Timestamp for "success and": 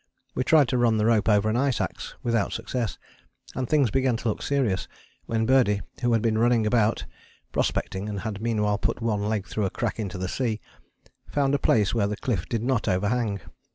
2.53-3.69